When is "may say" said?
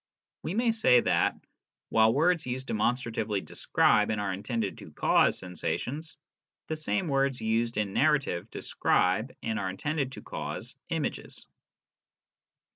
0.55-1.01